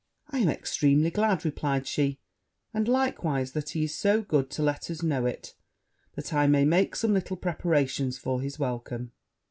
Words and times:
'I 0.31 0.39
am 0.39 0.49
extremely 0.49 1.11
glad,' 1.11 1.45
replied 1.45 1.85
she; 1.85 2.17
'and, 2.73 2.87
likewise, 2.87 3.51
that 3.51 3.69
he 3.69 3.83
is 3.83 3.93
so 3.93 4.23
good 4.23 4.49
to 4.49 4.63
let 4.63 4.89
us 4.89 5.03
know 5.03 5.27
it, 5.27 5.53
that 6.15 6.33
I 6.33 6.47
may 6.47 6.65
make 6.65 6.95
some 6.95 7.13
little 7.13 7.37
preparations 7.37 8.17
for 8.17 8.41
his 8.41 8.57
welcome.' 8.57 9.11